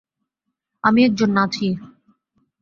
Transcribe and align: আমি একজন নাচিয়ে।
আমি 0.83 0.99
একজন 1.05 1.29
নাচিয়ে। 1.31 1.73